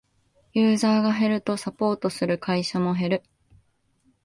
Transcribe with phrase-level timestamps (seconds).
[0.55, 3.23] ユーザーが減るとサポートする会社も減る